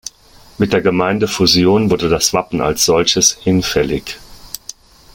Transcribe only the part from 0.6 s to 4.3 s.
der Gemeindefusion wurde das Wappen als solches hinfällig.